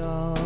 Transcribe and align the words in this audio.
y'all. 0.00 0.39